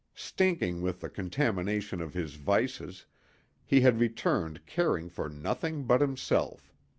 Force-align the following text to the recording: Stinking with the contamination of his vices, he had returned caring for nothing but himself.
Stinking 0.15 0.81
with 0.81 0.99
the 1.01 1.09
contamination 1.11 2.01
of 2.01 2.15
his 2.15 2.33
vices, 2.33 3.05
he 3.63 3.81
had 3.81 3.99
returned 3.99 4.65
caring 4.65 5.09
for 5.09 5.29
nothing 5.29 5.83
but 5.83 6.01
himself. 6.01 6.73